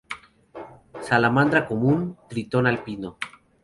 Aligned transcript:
Salamandra 0.99 1.67
común, 1.67 2.17
tritón 2.27 2.65
alpino. 2.65 3.19